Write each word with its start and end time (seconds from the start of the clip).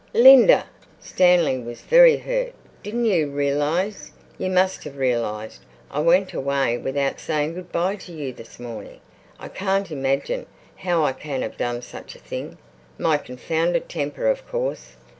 "Linda!"—Stanley 0.15 1.59
was 1.59 1.81
very 1.81 2.17
hurt—"didn't 2.17 3.05
you 3.05 3.29
realize—you 3.29 4.49
must 4.49 4.83
have 4.83 4.97
realized—I 4.97 5.99
went 5.99 6.33
away 6.33 6.75
without 6.79 7.19
saying 7.19 7.53
good 7.53 7.71
bye 7.71 7.97
to 7.97 8.11
you 8.11 8.33
this 8.33 8.59
morning? 8.59 8.99
I 9.37 9.47
can't 9.47 9.91
imagine 9.91 10.47
how 10.77 11.03
I 11.03 11.13
can 11.13 11.43
have 11.43 11.55
done 11.55 11.83
such 11.83 12.15
a 12.15 12.19
thing. 12.19 12.57
My 12.97 13.19
confounded 13.19 13.87
temper, 13.89 14.25
of 14.27 14.47
course. 14.47 14.95